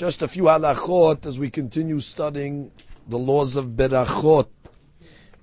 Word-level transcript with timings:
Just 0.00 0.22
a 0.22 0.28
few 0.28 0.44
halachot 0.44 1.26
as 1.26 1.38
we 1.38 1.50
continue 1.50 2.00
studying 2.00 2.72
the 3.06 3.18
laws 3.18 3.56
of 3.56 3.76
berachot. 3.76 4.46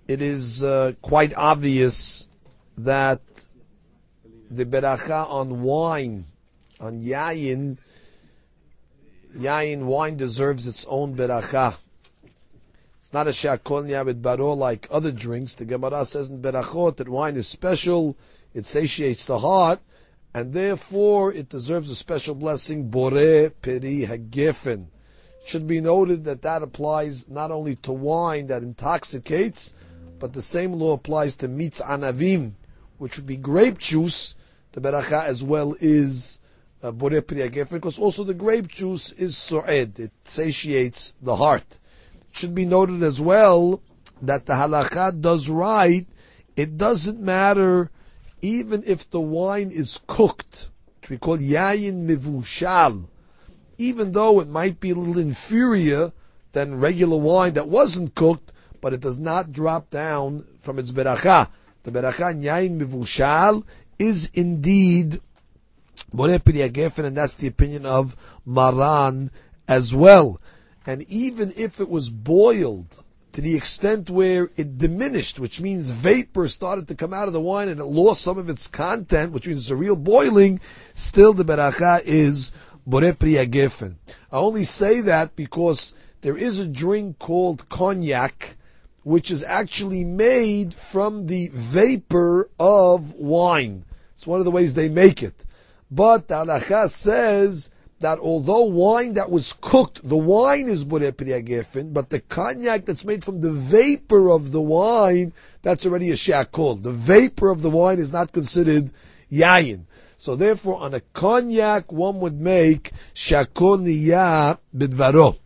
It 0.08 0.20
is 0.20 0.64
uh, 0.64 0.94
quite 1.00 1.32
obvious 1.36 2.28
that 2.76 3.22
the 4.50 4.66
beracha 4.66 5.30
on 5.30 5.62
wine, 5.62 6.26
on 6.80 7.04
yayin, 7.04 7.78
yayin 9.38 9.86
wine 9.86 10.18
deserves 10.18 10.66
its 10.66 10.88
own 10.90 11.16
beracha. 11.16 11.76
It's 12.98 13.14
not 13.14 13.28
a 13.28 13.30
shakol 13.30 14.06
with 14.06 14.24
baro 14.24 14.54
like 14.54 14.88
other 14.90 15.12
drinks. 15.12 15.54
The 15.54 15.66
Gemara 15.66 16.04
says 16.04 16.32
in 16.32 16.42
berachot 16.42 16.98
that 16.98 17.10
wine 17.10 17.36
is 17.36 17.48
special, 17.48 18.18
it 18.56 18.66
satiates 18.66 19.28
the 19.28 19.38
heart, 19.38 19.82
and 20.38 20.54
therefore 20.54 21.34
it 21.34 21.50
deserves 21.50 21.90
a 21.90 21.96
special 21.96 22.36
blessing, 22.36 22.92
bore 22.92 23.10
peri 23.10 24.06
hagefen. 24.06 24.86
Should 25.44 25.66
be 25.66 25.82
noted 25.82 26.26
that 26.26 26.44
that 26.44 26.62
applies 26.62 27.28
not 27.28 27.50
only 27.50 27.76
to 27.78 27.92
wine 27.92 28.46
that 28.46 28.62
intoxicates, 28.62 29.74
but 30.20 30.34
the 30.34 30.44
same 30.44 30.74
law 30.74 30.94
applies 30.94 31.36
to 31.38 31.48
mitz 31.48 31.82
anavim, 31.82 32.52
which 33.00 33.18
would 33.18 33.26
be 33.26 33.36
grape 33.36 33.80
juice. 33.80 34.36
The 34.74 34.82
beracha 34.82 35.24
as 35.24 35.42
well 35.42 35.76
is 35.80 36.40
uh, 36.84 36.92
bore 36.92 37.20
peri 37.24 37.50
hagefen, 37.50 37.72
because 37.72 37.98
also 37.98 38.24
the 38.24 38.36
grape 38.36 38.68
juice 38.68 39.14
is 39.14 39.36
so'ed, 39.36 40.00
it 40.00 40.12
satiates 40.24 41.16
the 41.20 41.38
heart. 41.38 41.80
It 42.30 42.38
should 42.38 42.54
be 42.54 42.68
noted 42.68 43.02
as 43.02 43.20
well 43.20 43.82
that 44.22 44.46
the 44.46 44.54
halacha 44.54 45.20
does 45.20 45.50
right. 45.50 46.06
It 46.56 46.78
doesn't 46.78 47.20
matter 47.20 47.90
even 48.42 48.84
if 48.86 49.10
the 49.10 49.20
wine 49.20 49.72
is 49.72 50.00
cooked, 50.08 50.70
which 51.02 51.10
we 51.10 51.18
call 51.18 51.38
yayin 51.38 52.08
mivushal, 52.08 53.08
even 53.78 54.12
though 54.12 54.40
it 54.40 54.48
might 54.48 54.80
be 54.80 54.92
a 54.92 54.96
little 54.96 55.20
inferior 55.20 56.12
than 56.52 56.80
regular 56.80 57.18
wine 57.18 57.54
that 57.54 57.68
wasn't 57.68 58.16
cooked, 58.16 58.52
but 58.82 58.94
it 58.94 59.02
does 59.02 59.20
not 59.20 59.52
drop 59.52 59.90
down 59.90 60.46
from 60.60 60.80
its 60.80 60.92
beracha. 60.92 61.50
The 61.84 61.92
beracha 61.92 62.42
yayin 62.42 62.80
mivushal 62.80 63.64
is 64.00 64.30
indeed 64.34 65.20
gefen, 66.16 67.06
and 67.06 67.18
that's 67.18 67.36
the 67.36 67.48
opinion 67.48 67.86
of 67.86 68.16
Maran 68.46 69.32
as 69.68 69.94
well. 69.94 70.40
And 70.86 71.02
even 71.04 71.54
if 71.58 71.80
it 71.80 71.90
was 71.90 72.10
boiled 72.10 73.04
to 73.34 73.42
the 73.42 73.56
extent 73.56 74.10
where 74.10 74.50
it 74.58 74.78
diminished, 74.78 75.40
which 75.40 75.62
means 75.62 75.90
vapor 75.90 76.48
started 76.48 76.88
to 76.88 76.96
come 76.96 77.14
out 77.14 77.28
of 77.28 77.34
the 77.34 77.42
wine 77.42 77.70
and 77.70 77.80
it 77.80 77.86
lost 77.86 78.22
some 78.22 78.38
of 78.38 78.50
its 78.50 78.68
content, 78.68 79.32
which 79.32 79.48
means 79.48 79.60
it's 79.60 79.70
a 79.70 79.76
real 79.76 79.96
boiling, 79.96 80.60
still 80.94 81.34
the 81.34 81.46
beracha 81.46 82.02
is 82.04 82.52
borepri 82.88 83.46
gefen. 83.50 83.96
I 84.32 84.38
only 84.38 84.64
say 84.64 85.02
that 85.02 85.36
because 85.36 85.94
there 86.22 86.38
is 86.38 86.60
a 86.60 86.68
drink 86.68 87.20
called 87.20 87.70
cognac, 87.70 88.56
which 89.04 89.32
is 89.32 89.44
actually 89.44 90.04
made 90.04 90.74
from 90.74 91.28
the 91.28 91.50
vapor 91.54 92.50
of 92.60 93.14
wine. 93.14 93.86
It's 94.16 94.28
one 94.28 94.40
of 94.40 94.46
the 94.46 94.52
ways 94.52 94.74
they 94.74 94.90
make 94.90 95.22
it. 95.22 95.46
But 95.92 96.28
the 96.28 96.36
halacha 96.36 96.90
says 96.90 97.72
that 98.00 98.20
although 98.20 98.64
wine 98.64 99.14
that 99.14 99.32
was 99.32 99.54
cooked, 99.60 100.08
the 100.08 100.18
wine 100.18 100.68
is 100.68 100.84
bure 100.84 101.12
gefen, 101.12 101.94
but 101.94 102.10
the 102.10 102.20
cognac 102.20 102.86
that's 102.86 103.04
made 103.04 103.24
from 103.24 103.42
the 103.42 103.52
vapor 103.52 104.30
of 104.30 104.52
the 104.52 104.62
wine, 104.62 105.34
that's 105.64 105.86
already 105.86 106.12
a 106.12 106.16
shakol. 106.16 106.82
The 106.82 106.92
vapor 106.92 107.50
of 107.50 107.62
the 107.62 107.72
wine 107.72 108.00
is 108.00 108.14
not 108.14 108.32
considered 108.32 108.92
yayin. 109.32 109.86
So 110.16 110.36
therefore, 110.36 110.80
on 110.80 110.94
a 110.94 111.00
cognac, 111.00 111.92
one 111.92 112.20
would 112.20 112.40
make 112.40 112.92
shakol 113.14 113.80
niyah 113.80 114.60
bidvaro. 114.76 115.38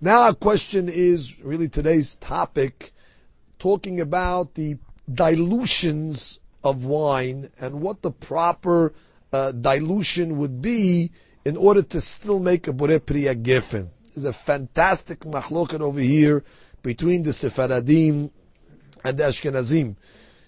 Now 0.00 0.22
our 0.22 0.34
question 0.34 0.88
is 0.88 1.38
really 1.40 1.68
today's 1.68 2.16
topic, 2.16 2.92
talking 3.58 4.00
about 4.00 4.54
the 4.54 4.76
dilutions 5.12 6.40
of 6.64 6.84
wine 6.84 7.50
and 7.58 7.80
what 7.80 8.02
the 8.02 8.10
proper 8.10 8.92
uh, 9.32 9.52
dilution 9.52 10.38
would 10.38 10.60
be 10.60 11.12
in 11.44 11.56
order 11.56 11.82
to 11.82 12.00
still 12.00 12.38
make 12.38 12.68
a 12.68 12.72
Borei 12.72 13.04
Priya 13.04 13.34
Gefen. 13.34 13.88
There's 14.14 14.24
a 14.24 14.32
fantastic 14.32 15.20
machloket 15.20 15.80
over 15.80 16.00
here 16.00 16.44
between 16.82 17.22
the 17.22 17.32
Sephardim 17.32 18.30
and 19.04 19.18
the 19.18 19.24
Ashkenazim. 19.24 19.96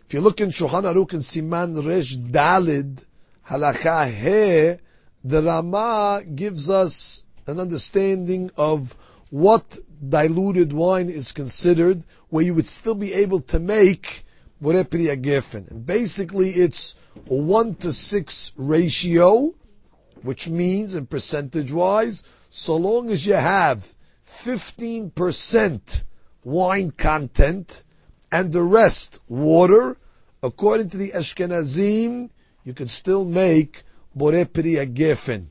If 0.07 0.15
you 0.15 0.21
look 0.21 0.41
in 0.41 0.51
Shulchan 0.51 0.85
Aruch 0.85 1.13
and 1.15 1.23
Siman 1.23 1.85
Resh 1.85 2.17
Dalid, 2.17 3.05
Halacha 3.49 4.11
He, 4.11 4.81
the 5.25 5.43
Rama 5.43 6.23
gives 6.35 6.69
us 6.69 7.25
an 7.47 7.59
understanding 7.59 8.51
of 8.57 8.97
what 9.31 9.79
diluted 10.07 10.73
wine 10.73 11.09
is 11.09 11.33
considered, 11.33 12.05
where 12.29 12.45
you 12.45 12.55
would 12.55 12.67
still 12.67 12.95
be 12.95 13.15
able 13.15 13.41
to 13.41 13.59
make 13.59 14.25
Borei 14.63 14.89
Priya 14.89 15.17
Gefen. 15.17 15.71
And 15.71 15.87
basically 15.87 16.51
it's 16.51 16.95
a 17.31 17.35
1 17.35 17.77
to 17.77 17.93
6 17.93 18.53
ratio, 18.57 19.55
which 20.25 20.49
means 20.49 20.95
in 20.95 21.05
percentage 21.05 21.71
wise, 21.71 22.23
so 22.49 22.75
long 22.75 23.11
as 23.11 23.27
you 23.27 23.35
have 23.35 23.95
15% 24.27 26.05
wine 26.43 26.91
content 26.93 27.85
and 28.33 28.51
the 28.51 28.63
rest 28.63 29.21
water, 29.29 29.99
according 30.43 30.89
to 30.89 30.97
the 30.97 31.11
Ashkenazim, 31.11 32.31
you 32.65 32.73
can 32.73 32.89
still 32.89 33.27
make 33.27 33.83
Priya 34.17 34.87
Gefen. 34.87 35.49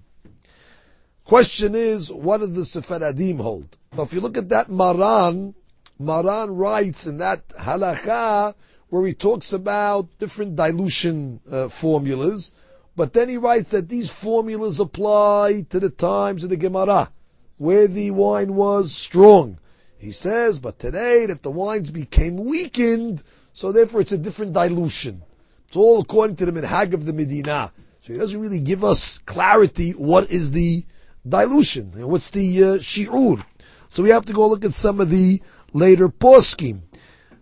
Question 1.24 1.76
is, 1.76 2.12
what 2.12 2.40
do 2.40 2.48
the 2.48 2.66
Sephardim 2.66 3.38
hold? 3.38 3.78
If 3.96 4.12
you 4.12 4.22
look 4.22 4.38
at 4.38 4.50
that 4.50 4.70
Maran, 4.70 5.54
Maran 6.00 6.56
writes 6.56 7.06
in 7.06 7.20
that 7.20 7.48
halacha 7.50 8.56
where 8.90 9.06
he 9.06 9.14
talks 9.14 9.54
about 9.54 10.18
different 10.18 10.56
dilution 10.56 11.40
uh, 11.50 11.68
formulas, 11.68 12.54
but 12.96 13.14
then 13.14 13.30
he 13.30 13.38
writes 13.38 13.72
that 13.72 13.90
these 13.90 14.12
formulas 14.12 14.80
apply 14.80 15.66
to 15.70 15.80
the 15.80 15.90
times 15.90 16.44
of 16.44 16.50
the 16.50 16.58
Gemara, 16.58 17.12
where 17.58 17.88
the 17.88 18.12
wine 18.12 18.56
was 18.56 18.94
strong. 18.94 19.60
He 19.98 20.12
says, 20.12 20.60
but 20.60 20.80
today 20.80 21.26
that 21.26 21.44
the 21.44 21.52
wines 21.52 21.90
became 21.90 22.38
weakened, 22.38 23.24
so 23.54 23.72
therefore 23.72 24.02
it's 24.02 24.12
a 24.12 24.18
different 24.18 24.54
dilution. 24.54 25.24
It's 25.68 25.78
all 25.78 26.02
according 26.02 26.36
to 26.38 26.46
the 26.46 26.52
minhag 26.52 26.94
of 26.94 27.06
the 27.06 27.14
Medina. 27.14 27.72
So 28.02 28.14
he 28.14 28.20
doesn't 28.20 28.40
really 28.40 28.60
give 28.60 28.84
us 28.84 29.18
clarity 29.20 29.92
what 29.92 30.30
is 30.30 30.52
the 30.52 30.86
dilution 31.28 31.94
and 31.96 32.10
what's 32.10 32.30
the 32.30 32.64
uh, 32.64 32.68
shi'ur. 32.78 33.44
So 33.90 34.04
we 34.04 34.10
have 34.10 34.26
to 34.26 34.34
go 34.34 34.48
look 34.48 34.66
at 34.66 34.74
some 34.74 35.00
of 35.00 35.10
the 35.10 35.42
later 35.72 36.10
poskim. 36.10 36.82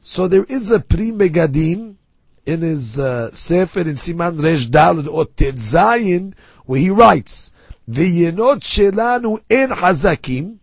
So 0.01 0.27
there 0.27 0.43
is 0.43 0.71
a 0.71 0.79
pri 0.79 1.11
megadim 1.11 1.95
in 2.45 2.61
his 2.61 2.99
uh, 2.99 3.31
Sefer 3.31 3.81
in 3.81 3.95
Siman 3.95 4.41
Resh 4.41 4.67
Dalad 4.67 5.07
or 5.07 5.25
Zayin, 5.25 6.33
where 6.65 6.79
he 6.79 6.89
writes, 6.89 7.51
"V'yenot 7.89 8.61
shelanu 8.61 9.41
en 9.49 9.69
hazakim, 9.69 10.57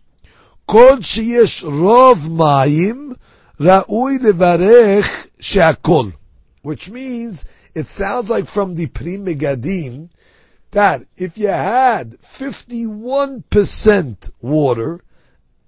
kol 0.67 0.97
sheyesh 0.97 1.63
rov 1.63 2.27
mayim, 2.27 3.15
ra'ui 3.59 4.19
levarech 4.19 5.27
she'akol." 5.39 6.13
Which 6.61 6.89
means, 6.89 7.45
it 7.73 7.87
sounds 7.87 8.29
like 8.29 8.47
from 8.47 8.75
the 8.75 8.87
Pri 8.87 9.17
Megadim, 9.17 10.09
that 10.71 11.03
if 11.17 11.37
you 11.37 11.47
had 11.47 12.19
51% 12.21 14.31
water 14.41 15.01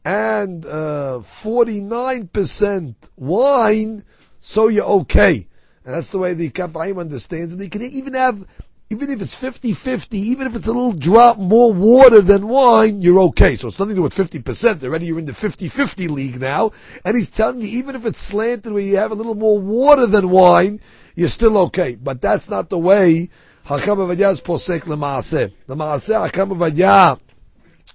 and 0.04 0.66
uh, 0.66 1.20
49% 1.22 2.96
wine, 3.16 4.04
so 4.40 4.68
you're 4.68 4.86
okay. 4.86 5.48
And 5.86 5.96
that's 5.96 6.10
the 6.10 6.20
way 6.20 6.34
the 6.34 6.50
Kaf 6.50 6.72
HaChaim 6.72 7.00
understands 7.00 7.54
it. 7.54 7.62
You 7.62 7.70
can 7.70 7.82
even 7.82 8.14
have, 8.14 8.46
even 8.90 9.10
if 9.10 9.22
it's 9.22 9.42
50-50, 9.42 10.14
even 10.14 10.48
if 10.48 10.56
it's 10.56 10.68
a 10.68 10.72
little 10.72 10.92
drop 10.92 11.38
more 11.38 11.74
water 11.74 12.22
than 12.22 12.48
wine, 12.48 13.02
you're 13.02 13.20
okay. 13.22 13.56
So 13.56 13.70
it's 13.70 13.80
nothing 13.80 13.96
to 13.96 14.00
do 14.00 14.02
with 14.04 14.14
50%. 14.14 14.84
Already 14.84 15.08
you're 15.08 15.20
in 15.20 15.26
the 15.26 15.32
50-50 15.32 16.10
league 16.10 16.40
now. 16.40 16.72
And 17.04 17.18
he's 17.18 17.30
telling 17.30 17.62
you, 17.62 17.68
even 17.68 17.96
if 17.96 18.06
it's 18.06 18.20
slanted 18.20 18.72
where 18.72 18.82
you 18.82 18.98
have 18.98 19.12
a 19.12 19.16
little 19.16 19.36
more 19.36 19.58
water 19.58 20.06
than 20.06 20.30
wine, 20.30 20.80
you're 21.16 21.30
still 21.30 21.58
okay. 21.58 21.96
But 21.96 22.22
that's 22.22 22.50
not 22.50 22.70
the 22.70 22.78
way 22.78 23.30
Hakam 23.66 23.98
Avadia 23.98 24.32
is 24.32 24.42
posek 24.42 24.82
lemaaseh. 24.82 25.52
Lemaaseh 25.68 26.30
Hakam 26.30 27.20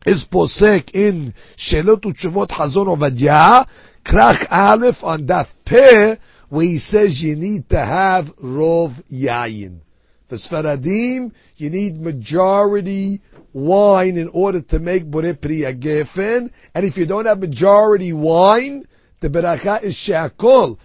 is 0.07 0.25
posek 0.25 0.95
in 0.95 1.35
Shelot 1.57 2.03
Uchuvot 2.03 2.49
Hazon 2.49 2.97
Avadia, 2.97 3.67
Krach 4.05 4.47
Aleph 4.51 5.03
on 5.03 5.27
Daf 5.27 5.55
Peh, 5.65 6.17
where 6.50 6.66
he 6.66 6.78
says 6.78 7.22
you 7.22 7.36
need 7.36 7.70
to 7.70 7.80
have 7.80 8.36
rov 8.38 9.04
yayin. 9.12 9.82
For 10.28 10.36
Sfaradim, 10.36 11.34
you 11.58 11.70
need 11.70 12.00
majority 12.00 13.22
wine 13.54 14.18
in 14.18 14.30
order 14.30 14.62
to 14.62 14.80
make 14.80 15.06
borepri 15.06 15.62
gefen. 15.78 16.52
And 16.74 16.86
if 16.86 16.98
you 16.98 17.06
don't 17.06 17.26
have 17.26 17.40
majority 17.40 18.14
wine, 18.14 18.86
the 19.20 19.30
beracha 19.30 19.84
is 19.84 19.96
she'akol. 19.96 20.80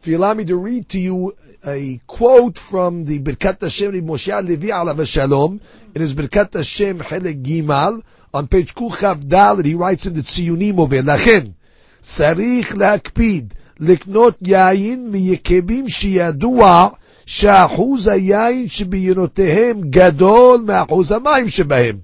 If 0.00 0.06
you 0.06 0.16
allow 0.16 0.34
me 0.34 0.44
to 0.46 0.56
read 0.56 0.88
to 0.90 0.98
you 0.98 1.36
a 1.66 2.00
quote 2.06 2.56
from 2.58 3.04
the 3.04 3.18
Birkat 3.18 3.60
Hashem 3.60 3.92
Moshe 4.06 4.46
Levi 4.46 4.68
alav 4.68 5.06
shalom 5.06 5.60
in 5.94 6.00
his 6.00 6.14
Birkat 6.14 6.54
Hashem 6.54 7.00
Helek 7.00 7.42
Gimal 7.42 8.02
on 8.32 8.46
page 8.46 8.74
Kuchav 8.74 9.22
Dalit, 9.24 9.64
he 9.64 9.74
writes 9.74 10.06
in 10.06 10.14
the 10.14 10.22
Tziyunim 10.22 10.78
over 10.78 10.96
Lachen, 11.02 11.54
Sarich 12.00 12.74
להקפיד 12.74 13.52
לקנות 13.80 14.38
יין 14.46 15.10
מיקבים 15.10 15.88
שידוע 15.88 16.88
שאחוז 17.26 18.08
היין 18.08 18.68
שבינותיהם 18.68 19.80
גדול 19.90 20.62
מאחוז 20.66 21.12
המים 21.12 21.48
שבהם. 21.48 21.96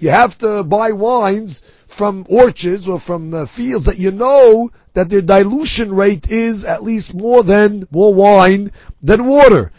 You 0.00 0.10
have 0.10 0.36
to 0.38 0.64
buy 0.64 0.90
wines 0.90 1.62
from 1.86 2.26
orchards 2.28 2.88
or 2.88 2.98
from 2.98 3.32
uh, 3.32 3.46
fields 3.46 3.86
that 3.86 3.98
you 3.98 4.10
know 4.10 4.70
that 4.94 5.10
their 5.10 5.22
dilution 5.22 5.94
rate 5.94 6.26
is 6.28 6.64
at 6.64 6.82
least 6.82 7.14
more 7.14 7.42
than 7.44 7.86
more 7.90 8.12
wine 8.12 8.72
than 9.00 9.26
water. 9.26 9.70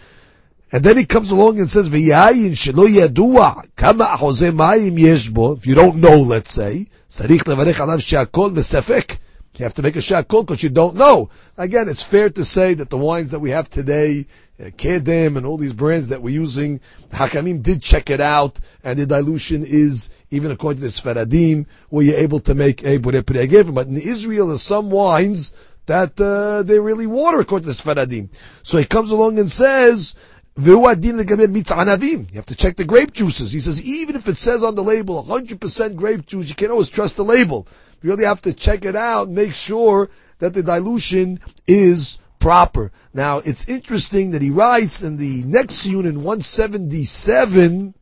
And 0.72 0.84
then 0.84 0.98
he 0.98 1.06
comes 1.06 1.30
along 1.30 1.60
and 1.60 1.69
says, 1.69 1.90
"V'yayin 1.90 2.54
shelo 2.54 2.88
yadua 2.88 3.66
kama 3.75 4.06
achozeh 4.06 4.51
mayim 4.51 4.98
yesh 4.98 5.30
bo." 5.30 5.54
If 5.54 5.68
you 5.68 5.75
don't 5.75 5.98
know, 5.98 6.19
let's 6.22 6.51
say, 6.51 6.88
sarich 7.10 7.44
levarech 7.44 7.75
alav 7.75 8.01
she'akol 8.01 8.51
mesafek. 8.51 9.18
You 9.58 9.64
have 9.64 9.75
to 9.75 9.82
make 9.82 9.96
a 9.96 10.00
shakol 10.00 10.46
because 10.46 10.62
you 10.62 10.69
don't 10.69 10.94
know. 10.94 11.31
Again, 11.56 11.88
it's 11.88 12.05
fair 12.05 12.31
to 12.31 12.44
say 12.44 12.75
that 12.75 12.90
the 12.90 12.96
wines 12.96 13.32
that 13.32 13.40
we 13.40 13.50
have 13.50 13.69
today, 13.69 14.26
uh, 14.60 14.66
Kedem 14.66 15.37
and 15.37 15.44
all 15.44 15.56
these 15.56 15.72
brands 15.72 16.08
that 16.08 16.22
we're 16.22 16.34
using, 16.34 16.81
Hakamim 17.10 17.60
did 17.60 17.82
check 17.82 18.08
it 18.08 18.20
out, 18.20 18.60
and 18.84 18.99
the 19.00 19.06
dilution 19.06 19.64
is, 19.66 20.10
even 20.31 20.52
according 20.52 20.81
to 20.82 20.87
the 20.87 20.93
Sfaradim, 20.93 21.66
where 21.88 22.05
you're 22.05 22.16
able 22.16 22.38
to 22.38 22.55
make 22.55 22.84
a 22.84 23.00
Borei 23.00 23.75
But 23.75 23.88
in 23.88 23.96
Israel, 23.96 24.46
there's 24.46 24.62
some 24.62 24.90
wines 24.90 25.52
that 25.87 26.20
uh, 26.20 26.62
they're 26.62 26.81
really 26.81 27.08
water, 27.08 27.40
according 27.40 27.69
to 27.69 27.75
the 27.75 27.82
Sfaradim. 27.82 28.28
So 28.62 28.78
he 28.78 28.84
comes 28.84 29.10
along 29.10 29.40
and 29.40 29.50
says, 29.50 30.14
you 30.60 30.82
have 30.82 31.00
to 31.00 32.55
check 32.56 32.76
the 32.76 32.84
grape 32.84 33.12
juices. 33.12 33.52
He 33.52 33.60
says, 33.60 33.81
even 33.81 34.16
if 34.16 34.26
it 34.26 34.37
says 34.38 34.64
on 34.64 34.75
the 34.75 34.82
label 34.82 35.22
100% 35.22 35.94
grape 35.94 36.26
juice, 36.26 36.49
you 36.49 36.56
can't 36.56 36.72
always 36.72 36.88
trust 36.88 37.16
the 37.16 37.25
label. 37.25 37.69
You 38.02 38.10
really 38.10 38.25
have 38.25 38.43
to 38.43 38.52
check 38.52 38.84
it 38.84 38.96
out, 38.96 39.28
make 39.28 39.55
sure 39.55 40.10
that 40.40 40.55
the 40.55 40.64
dilution 40.64 41.38
is 41.69 42.19
proper. 42.40 42.90
Now, 43.14 43.38
it's 43.38 43.69
interesting 43.69 44.32
that 44.32 44.43
he 44.43 44.50
writes 44.50 45.02
in 45.02 45.16
the 45.16 45.44
next 45.44 45.87
unit, 45.87 46.14
177, 46.14 47.94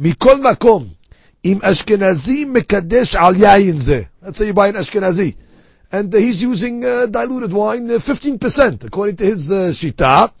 Mikol 0.00 0.40
Makom, 0.40 0.90
Im 1.44 1.60
Ashkenazi 1.60 2.44
Mekadesh 2.44 3.14
Al 3.14 3.34
Yayin 3.34 3.74
Zeh. 3.74 4.08
Let's 4.20 4.38
say 4.38 4.46
you 4.46 4.52
buy 4.52 4.66
an 4.68 4.74
Ashkenazi. 4.74 5.36
And 5.92 6.12
he's 6.12 6.42
using 6.42 6.84
uh, 6.84 7.06
diluted 7.06 7.52
wine, 7.52 7.88
uh, 7.90 7.94
15%, 7.94 8.84
according 8.84 9.16
to 9.16 9.26
his 9.26 9.50
uh, 9.52 9.70
shita. 9.70 10.32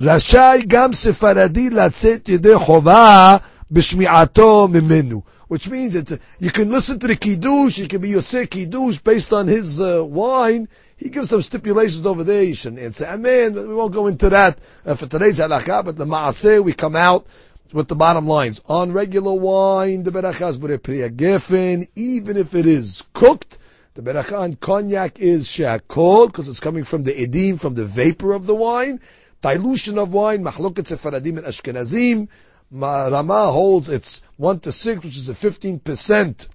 רשאי 0.00 0.62
גם 0.66 0.92
ספרדי 0.92 1.70
לצאת 1.70 2.28
ידי 2.28 2.54
חובה 2.54 3.36
בשמיעתו 3.70 4.68
ממנו. 4.72 5.22
Which 5.48 5.68
means 5.68 5.96
it's 5.96 6.12
a, 6.12 6.20
you 6.38 6.52
can 6.52 6.70
listen 6.70 7.00
to 7.00 7.08
the 7.08 7.16
kiddush, 7.16 7.78
you 7.78 7.88
can 7.88 8.00
be 8.00 8.10
yotze 8.10 8.48
kiddush 8.48 8.98
based 8.98 9.32
on 9.32 9.48
his 9.48 9.80
uh, 9.80 10.04
wine. 10.04 10.68
He 10.96 11.08
gives 11.08 11.30
some 11.30 11.42
stipulations 11.42 12.06
over 12.06 12.22
there. 12.22 12.44
You 12.44 12.54
shouldn't 12.54 12.80
answer 12.80 13.06
amen, 13.06 13.54
but 13.54 13.66
we 13.66 13.74
won't 13.74 13.92
go 13.92 14.06
into 14.06 14.28
that 14.28 14.60
uh, 14.86 14.94
for 14.94 15.06
today's 15.06 15.40
halakha. 15.40 15.84
But 15.84 15.96
the 15.96 16.04
maaseh, 16.04 16.62
we 16.62 16.72
come 16.72 16.94
out 16.94 17.26
with 17.72 17.88
the 17.88 17.96
bottom 17.96 18.28
lines. 18.28 18.62
On 18.68 18.92
regular 18.92 19.32
wine, 19.32 20.04
the 20.04 20.12
berachas 20.12 20.82
priya 20.82 21.10
gefen, 21.10 21.88
even 21.96 22.36
if 22.36 22.54
it 22.54 22.66
is 22.66 23.02
cooked, 23.12 23.58
the 23.94 24.02
beracha 24.02 24.38
on 24.38 24.54
cognac 24.54 25.18
is 25.18 25.48
shakol, 25.48 26.26
because 26.26 26.48
it's 26.48 26.60
coming 26.60 26.84
from 26.84 27.02
the 27.02 27.12
edim, 27.12 27.58
from 27.60 27.74
the 27.74 27.86
vapor 27.86 28.32
of 28.32 28.46
the 28.46 28.54
wine. 28.54 29.00
Dilution 29.45 29.99
of 29.99 30.11
wine, 30.11 30.43
machloket 30.43 30.87
sefaradim 30.87 31.37
and 31.37 31.45
ashkenazim. 31.45 32.27
Rama 32.71 33.51
holds 33.51 33.89
it's 33.89 34.23
1 34.37 34.61
to 34.61 34.71
6, 34.71 35.03
which 35.03 35.17
is 35.17 35.29
a 35.29 35.33
15% 35.35 36.47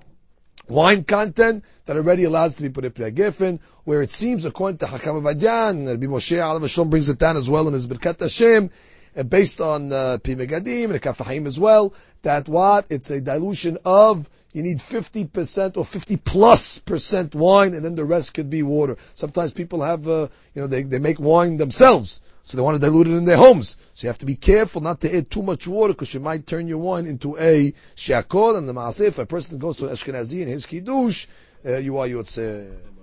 wine 0.67 1.05
content 1.05 1.65
that 1.87 1.97
already 1.97 2.25
allows 2.25 2.57
to 2.57 2.63
be 2.63 2.69
put 2.69 2.85
in 2.85 2.91
Gefen, 2.91 3.61
where 3.85 4.03
it 4.03 4.11
seems, 4.11 4.45
according 4.45 4.79
to 4.79 4.87
Hakam 4.87 5.23
Avadyan, 5.23 5.87
Rabbi 5.87 6.07
Moshe 6.07 6.37
Alav 6.37 6.63
Hashem 6.63 6.91
brings 6.91 7.09
it 7.09 7.19
down 7.19 7.37
as 7.37 7.49
well 7.49 7.69
in 7.69 7.75
his 7.75 7.87
Birkat 7.87 8.19
Hashem, 8.19 8.69
and 9.15 9.31
based 9.31 9.61
on 9.61 9.93
uh, 9.93 10.19
Pri 10.19 10.35
Megadim 10.35 10.91
and 10.91 11.01
Kaf 11.01 11.19
HaChaim 11.19 11.47
as 11.47 11.61
well, 11.61 11.95
that 12.23 12.49
what? 12.49 12.87
It's 12.89 13.09
a 13.13 13.21
dilution 13.21 13.79
of 13.85 14.29
you 14.53 14.63
need 14.63 14.79
50% 14.79 15.77
or 15.77 15.85
50 15.85 16.17
plus 16.19 16.79
percent 16.79 17.35
wine, 17.35 17.75
and 17.75 17.85
then 17.85 17.95
the 17.95 18.05
rest 18.05 18.35
could 18.35 18.51
be 18.51 18.63
water. 18.63 18.97
Sometimes 19.15 19.53
people 19.53 19.83
have, 19.83 20.09
uh, 20.09 20.29
you 20.55 20.63
know, 20.63 20.67
they, 20.67 20.83
they 20.83 20.99
make 20.99 21.21
wine 21.21 21.57
themselves. 21.57 22.21
So 22.45 22.57
they 22.57 22.63
want 22.63 22.81
to 22.81 22.85
dilute 22.85 23.07
it 23.07 23.13
in 23.13 23.27
their 23.27 23.37
homes. 23.37 23.77
So 23.95 24.07
you 24.07 24.09
have 24.09 24.19
to 24.19 24.27
be 24.27 24.35
careful 24.35 24.81
not 24.81 25.01
to 25.03 25.17
add 25.17 25.31
too 25.31 25.43
much 25.43 25.69
water 25.69 25.93
because 25.93 26.13
you 26.15 26.21
might 26.21 26.49
turn 26.49 26.67
your 26.67 26.79
wine 26.79 27.07
into 27.07 27.39
a 27.39 27.73
shakol. 27.95 28.59
And 28.59 28.69
the 28.69 28.73
maaseh, 28.73 29.07
if 29.07 29.19
a 29.19 29.27
person 29.27 29.59
goes 29.59 29.77
to 29.77 29.87
an 29.87 29.93
Ashkenazi 29.93 30.43
and 30.43 30.51
his 30.51 30.67
kiddush, 30.67 31.29
uh, 31.65 31.77
you 31.77 31.99
are 31.99 32.09
yotzeh. 32.09 33.00